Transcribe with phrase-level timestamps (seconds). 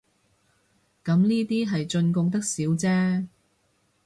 [1.05, 3.27] 咁呢啲係進貢得少姐